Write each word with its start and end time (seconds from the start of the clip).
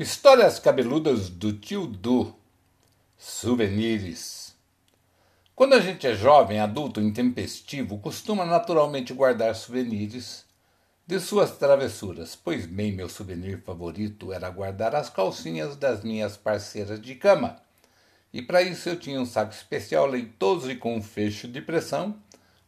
Histórias 0.00 0.60
cabeludas 0.60 1.28
do 1.28 1.52
tio 1.52 1.84
Du. 1.84 2.32
Souvenirs. 3.16 4.54
Quando 5.56 5.72
a 5.72 5.80
gente 5.80 6.06
é 6.06 6.14
jovem, 6.14 6.60
adulto, 6.60 7.00
intempestivo, 7.00 7.98
costuma 7.98 8.44
naturalmente 8.44 9.12
guardar 9.12 9.56
souvenirs 9.56 10.44
de 11.04 11.18
suas 11.18 11.50
travessuras. 11.58 12.36
Pois 12.36 12.64
bem, 12.64 12.92
meu 12.92 13.08
souvenir 13.08 13.60
favorito 13.62 14.32
era 14.32 14.48
guardar 14.50 14.94
as 14.94 15.10
calcinhas 15.10 15.74
das 15.74 16.04
minhas 16.04 16.36
parceiras 16.36 17.02
de 17.02 17.16
cama. 17.16 17.60
E 18.32 18.40
para 18.40 18.62
isso 18.62 18.88
eu 18.88 19.00
tinha 19.00 19.20
um 19.20 19.26
saco 19.26 19.52
especial 19.52 20.06
leitoso 20.06 20.70
e 20.70 20.76
com 20.76 20.94
um 20.94 21.02
fecho 21.02 21.48
de 21.48 21.60
pressão, 21.60 22.14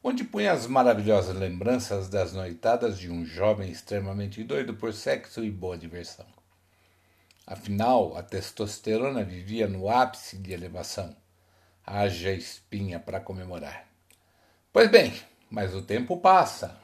onde 0.03 0.25
punha 0.25 0.51
as 0.51 0.67
maravilhosas 0.67 1.37
lembranças 1.37 2.09
das 2.09 2.33
noitadas 2.33 2.99
de 2.99 3.09
um 3.09 3.25
jovem 3.25 3.71
extremamente 3.71 4.43
doido 4.43 4.75
por 4.75 4.93
sexo 4.93 5.45
e 5.45 5.51
boa 5.53 5.79
diversão. 5.79 6.40
Afinal, 7.51 8.17
a 8.17 8.23
testosterona 8.23 9.25
vivia 9.25 9.67
no 9.67 9.91
ápice 9.91 10.39
de 10.39 10.53
elevação. 10.53 11.17
Haja 11.85 12.31
espinha 12.31 13.01
para 13.01 13.19
comemorar. 13.19 13.89
Pois 14.73 14.89
bem, 14.89 15.13
mas 15.51 15.75
o 15.75 15.83
tempo 15.83 16.19
passa 16.19 16.79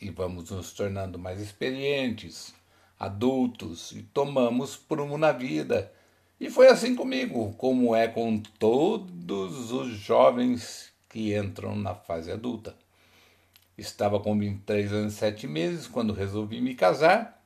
e 0.00 0.10
vamos 0.10 0.48
nos 0.52 0.72
tornando 0.72 1.18
mais 1.18 1.40
experientes, 1.40 2.54
adultos 3.00 3.90
e 3.90 4.04
tomamos 4.04 4.76
prumo 4.76 5.18
na 5.18 5.32
vida. 5.32 5.92
E 6.38 6.48
foi 6.48 6.68
assim 6.68 6.94
comigo, 6.94 7.54
como 7.54 7.92
é 7.92 8.06
com 8.06 8.38
todos 8.38 9.72
os 9.72 9.88
jovens 9.88 10.92
que 11.08 11.36
entram 11.36 11.74
na 11.74 11.96
fase 11.96 12.30
adulta. 12.30 12.76
Estava 13.76 14.20
com 14.20 14.38
23 14.38 14.92
anos 14.92 15.14
e 15.14 15.16
7 15.16 15.48
meses 15.48 15.88
quando 15.88 16.12
resolvi 16.12 16.60
me 16.60 16.76
casar 16.76 17.41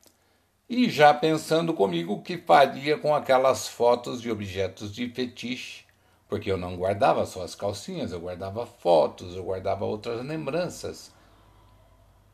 e 0.69 0.89
já 0.89 1.13
pensando 1.13 1.73
comigo 1.73 2.13
o 2.13 2.21
que 2.21 2.37
faria 2.37 2.97
com 2.97 3.15
aquelas 3.15 3.67
fotos 3.67 4.21
de 4.21 4.29
objetos 4.29 4.93
de 4.93 5.09
fetiche, 5.09 5.85
porque 6.27 6.51
eu 6.51 6.57
não 6.57 6.75
guardava 6.75 7.25
só 7.25 7.41
as 7.43 7.55
calcinhas, 7.55 8.11
eu 8.11 8.19
guardava 8.19 8.65
fotos, 8.65 9.35
eu 9.35 9.43
guardava 9.43 9.85
outras 9.85 10.25
lembranças. 10.25 11.11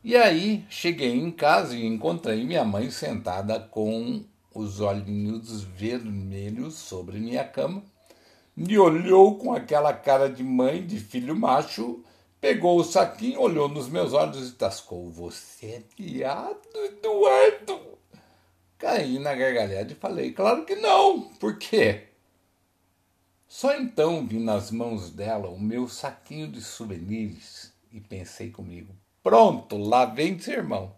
E 0.02 0.16
aí 0.16 0.66
cheguei 0.68 1.14
em 1.14 1.30
casa 1.30 1.76
e 1.76 1.86
encontrei 1.86 2.44
minha 2.44 2.64
mãe 2.64 2.90
sentada 2.90 3.60
com 3.60 4.24
os 4.52 4.80
olhinhos 4.80 5.62
vermelhos 5.62 6.74
sobre 6.74 7.18
minha 7.18 7.44
cama, 7.44 7.82
me 8.56 8.78
olhou 8.78 9.36
com 9.36 9.52
aquela 9.52 9.92
cara 9.92 10.28
de 10.28 10.42
mãe 10.42 10.84
de 10.84 10.98
filho 10.98 11.34
macho, 11.36 12.04
pegou 12.40 12.78
o 12.78 12.84
saquinho, 12.84 13.40
olhou 13.40 13.68
nos 13.68 13.88
meus 13.88 14.12
olhos 14.12 14.48
e 14.48 14.52
tascou: 14.52 15.10
Você 15.10 15.66
é 15.66 15.82
viado, 15.96 16.68
Eduardo? 16.74 17.93
Caí 18.84 19.18
na 19.18 19.34
gargalhada 19.34 19.90
e 19.90 19.96
falei: 19.96 20.30
Claro 20.32 20.66
que 20.66 20.76
não! 20.76 21.22
Por 21.40 21.56
quê? 21.56 22.08
Só 23.48 23.74
então 23.74 24.26
vi 24.26 24.38
nas 24.38 24.70
mãos 24.70 25.08
dela 25.08 25.48
o 25.48 25.58
meu 25.58 25.88
saquinho 25.88 26.48
de 26.48 26.60
souvenirs 26.60 27.72
e 27.90 27.98
pensei 27.98 28.50
comigo: 28.50 28.94
Pronto, 29.22 29.78
lá 29.78 30.04
vem 30.04 30.38
sermão. 30.38 30.94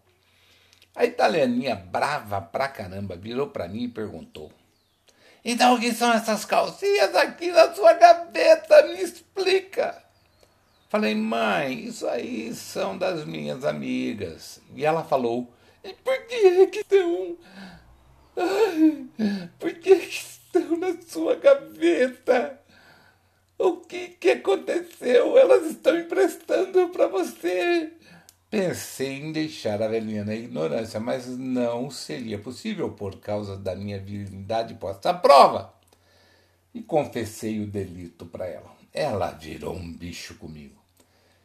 A 0.97 1.05
italianinha, 1.05 1.77
brava 1.77 2.41
pra 2.41 2.67
caramba, 2.67 3.15
virou 3.15 3.51
para 3.51 3.69
mim 3.69 3.85
e 3.85 3.89
perguntou: 3.89 4.51
Então 5.45 5.77
o 5.77 5.81
que 5.81 5.95
são 5.95 6.13
essas 6.13 6.45
calcinhas 6.45 7.15
aqui 7.15 7.53
na 7.53 7.73
sua 7.73 7.93
gaveta? 7.93 8.83
Me 8.89 9.01
explica. 9.01 10.03
Falei, 10.89 11.15
mãe, 11.15 11.85
isso 11.85 12.05
aí 12.09 12.53
são 12.53 12.99
das 12.99 13.25
minhas 13.25 13.65
amigas. 13.65 14.61
E 14.75 14.85
ela 14.85 15.05
falou: 15.05 15.55
E 15.85 15.93
por 15.93 16.27
que 16.27 16.67
que 16.67 16.81
estão 16.81 17.37
Ai, 17.55 17.76
por 19.59 19.73
que 19.75 19.95
estão 19.95 20.77
na 20.77 21.01
sua 21.03 21.37
gaveta? 21.37 22.61
O 23.59 23.79
que, 23.79 24.09
que 24.09 24.31
aconteceu? 24.31 25.39
Elas 25.39 25.71
estão 25.71 25.99
emprestando 25.99 26.91
para 26.91 27.07
você. 27.07 27.93
Pensei 28.51 29.15
em 29.15 29.33
deixar 29.33 29.83
a 29.83 29.89
velhinha 29.89 30.25
na 30.25 30.35
ignorância, 30.35 31.01
mas 31.01 31.27
não 31.27 31.91
seria 31.91 32.39
possível 32.39 32.91
por 32.93 33.19
causa 33.19 33.57
da 33.57 33.75
minha 33.75 33.99
virilidade 33.99 34.75
posta 34.75 35.11
à 35.11 35.15
prova. 35.15 35.75
E 36.73 36.83
confessei 36.83 37.61
o 37.61 37.67
delito 37.67 38.27
para 38.27 38.47
ela. 38.47 38.71
Ela 38.93 39.31
virou 39.31 39.75
um 39.75 39.93
bicho 39.93 40.35
comigo 40.37 40.81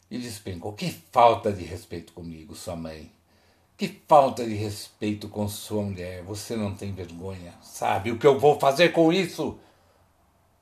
e 0.09 0.17
despencou. 0.17 0.73
Que 0.73 0.91
falta 1.11 1.51
de 1.51 1.63
respeito 1.63 2.11
comigo, 2.11 2.53
sua 2.53 2.75
mãe. 2.75 3.09
Que 3.81 3.99
falta 4.07 4.45
de 4.45 4.53
respeito 4.53 5.27
com 5.27 5.47
sua 5.47 5.81
mulher. 5.81 6.21
Você 6.21 6.55
não 6.55 6.75
tem 6.75 6.93
vergonha. 6.93 7.51
Sabe 7.63 8.11
o 8.11 8.19
que 8.19 8.27
eu 8.27 8.37
vou 8.39 8.59
fazer 8.59 8.89
com 8.89 9.11
isso? 9.11 9.57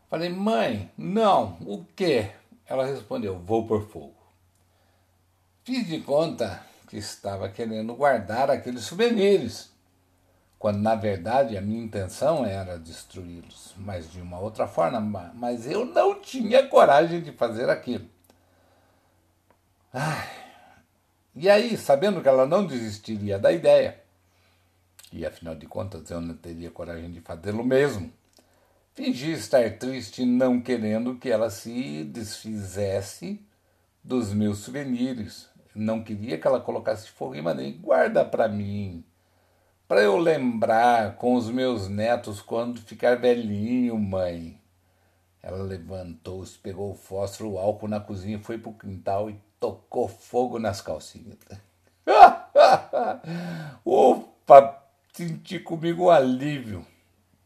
Falei, 0.09 0.30
mãe, 0.30 0.90
não. 0.97 1.58
O 1.66 1.84
quê? 1.97 2.31
Ela 2.66 2.85
respondeu, 2.85 3.38
vou 3.38 3.68
por 3.68 3.90
fogo. 3.90 4.16
Fiz 5.66 5.85
de 5.85 6.00
conta 6.00 6.63
que 6.88 6.96
estava 6.96 7.50
querendo 7.50 7.94
guardar 7.94 8.50
aqueles 8.50 8.85
souvenirs, 8.85 9.69
quando 10.58 10.79
na 10.79 10.96
verdade 10.96 11.58
a 11.58 11.62
minha 11.62 11.84
intenção 11.84 12.46
era 12.46 12.79
destruí-los, 12.79 13.74
mas 13.75 14.09
de 14.09 14.22
uma 14.22 14.40
outra 14.40 14.66
forma. 14.66 15.02
Mas 15.35 15.69
eu 15.69 15.84
não 15.84 16.22
tinha 16.22 16.66
coragem 16.69 17.19
de 17.19 17.34
fazer 17.34 17.69
aquilo. 17.69 18.08
Ai, 19.94 20.48
e 21.41 21.50
aí, 21.50 21.77
sabendo 21.77 22.22
que 22.22 22.27
ela 22.27 22.45
não 22.45 22.66
desistiria 22.66 23.39
da 23.39 23.50
ideia, 23.50 23.97
e 25.13 25.25
afinal 25.25 25.55
de 25.55 25.66
contas 25.66 26.11
eu 26.11 26.19
não 26.19 26.35
teria 26.35 26.69
coragem 26.69 27.09
de 27.09 27.22
fazê-lo 27.22 27.63
mesmo, 27.63 28.11
fingi 28.94 29.31
estar 29.31 29.78
triste, 29.78 30.25
não 30.25 30.59
querendo 30.59 31.16
que 31.16 31.31
ela 31.31 31.49
se 31.49 32.03
desfizesse 32.03 33.41
dos 34.03 34.33
meus 34.33 34.57
souvenirs. 34.57 35.47
Não 35.73 36.03
queria 36.03 36.38
que 36.38 36.45
ela 36.45 36.59
colocasse 36.59 37.09
fogo 37.09 37.35
em 37.35 37.41
maneira. 37.41 37.78
Guarda 37.78 38.25
para 38.25 38.49
mim, 38.49 39.05
para 39.88 40.01
eu 40.01 40.17
lembrar 40.17 41.16
com 41.16 41.35
os 41.35 41.49
meus 41.49 41.88
netos 41.88 42.41
quando 42.41 42.81
ficar 42.81 43.16
velhinho, 43.16 43.97
mãe. 43.97 44.59
Ela 45.41 45.63
levantou-se, 45.63 46.57
pegou 46.57 46.91
o 46.91 46.95
fósforo, 46.95 47.51
o 47.51 47.57
álcool 47.57 47.88
na 47.88 48.01
cozinha, 48.01 48.39
foi 48.39 48.57
para 48.57 48.72
o 48.72 48.78
quintal 48.78 49.29
e 49.29 49.39
tocou 49.59 50.08
fogo 50.08 50.58
nas 50.59 50.81
calcinhas. 50.81 51.38
Opa, 53.86 54.84
senti 55.14 55.59
comigo 55.59 56.06
um 56.06 56.09
alívio. 56.09 56.86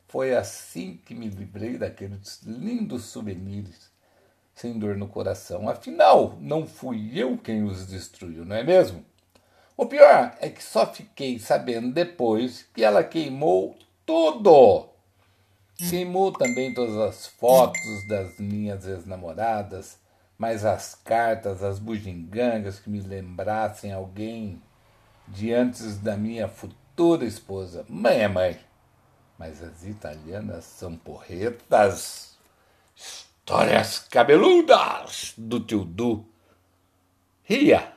Foi 0.07 0.35
assim 0.35 0.99
que 1.03 1.15
me 1.15 1.27
livrei 1.27 1.77
daqueles 1.77 2.41
lindos 2.43 3.05
souvenirs, 3.05 3.89
sem 4.53 4.77
dor 4.77 4.95
no 4.95 5.07
coração. 5.07 5.67
Afinal, 5.67 6.37
não 6.39 6.67
fui 6.67 7.11
eu 7.19 7.37
quem 7.37 7.63
os 7.63 7.87
destruiu, 7.87 8.45
não 8.45 8.55
é 8.55 8.63
mesmo? 8.63 9.03
O 9.75 9.87
pior 9.87 10.37
é 10.39 10.49
que 10.49 10.63
só 10.63 10.85
fiquei 10.85 11.39
sabendo 11.39 11.91
depois 11.91 12.63
que 12.73 12.83
ela 12.83 13.03
queimou 13.03 13.75
tudo. 14.05 14.87
Queimou 15.89 16.31
também 16.31 16.73
todas 16.75 16.95
as 16.95 17.25
fotos 17.25 18.07
das 18.07 18.37
minhas 18.37 18.85
ex-namoradas, 18.85 19.97
mas 20.37 20.65
as 20.65 20.95
cartas, 20.95 21.63
as 21.63 21.79
bugigangas 21.79 22.79
que 22.79 22.89
me 22.89 23.01
lembrassem 23.01 23.91
alguém 23.91 24.61
de 25.27 25.53
antes 25.53 25.97
da 25.97 26.17
minha 26.17 26.47
futura 26.47 27.25
esposa. 27.25 27.85
Mãe 27.87 28.19
é 28.19 28.27
mãe, 28.27 28.59
mas 29.37 29.63
as 29.63 29.83
italianas 29.85 30.65
são 30.65 30.97
porretas. 30.97 32.37
Histórias 32.95 33.99
cabeludas 33.99 35.33
do 35.37 35.59
tio 35.59 35.83
Du. 35.83 36.25
Ria, 37.43 37.93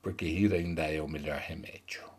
porque 0.00 0.26
rir 0.26 0.54
ainda 0.54 0.82
é 0.82 1.00
o 1.00 1.08
melhor 1.08 1.38
remédio. 1.38 2.11